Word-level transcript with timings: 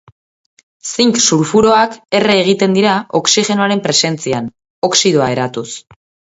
Zink 0.91 1.19
sulfuroak 1.25 1.99
erre 2.21 2.39
egiten 2.45 2.79
dira 2.79 2.97
oxigenoaren 3.21 3.87
presentzian, 3.87 4.51
oxidoa 4.93 5.33
eratuz. 5.39 5.71